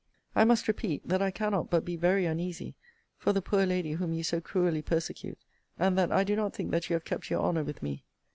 I 0.35 0.45
must 0.45 0.67
repeat, 0.67 1.07
That 1.07 1.21
I 1.21 1.29
cannot 1.29 1.69
but 1.69 1.85
be 1.85 1.95
very 1.95 2.25
uneasy 2.25 2.73
for 3.19 3.33
the 3.33 3.41
poor 3.43 3.67
lady 3.67 3.91
whom 3.91 4.13
you 4.13 4.23
so 4.23 4.41
cruelly 4.41 4.81
persecute; 4.81 5.37
and 5.77 5.95
that 5.95 6.11
I 6.11 6.23
do 6.23 6.35
not 6.35 6.55
think 6.55 6.71
that 6.71 6.89
you 6.89 6.95
have 6.95 7.05
kept 7.05 7.29
your 7.29 7.41
honour 7.43 7.63
with 7.63 7.83
me. 7.83 8.03